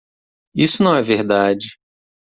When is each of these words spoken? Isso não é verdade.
Isso 0.55 0.81
não 0.83 0.95
é 0.95 1.01
verdade. 1.03 1.77